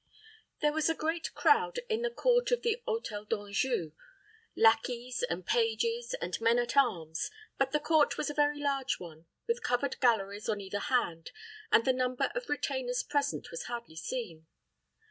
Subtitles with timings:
[0.61, 3.91] There was a great crowd in the court of the Hôtel d'Anjou
[4.55, 9.27] lackeys, and pages, and men at arms; but the court was a very large one,
[9.47, 11.29] with covered galleries on either hand,
[11.71, 14.47] and the number of retainers present was hardly seen.